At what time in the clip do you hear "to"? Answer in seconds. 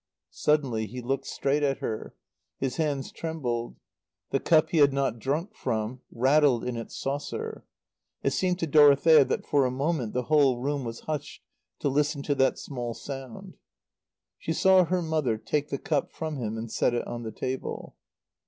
8.61-8.65, 11.81-11.87, 12.23-12.33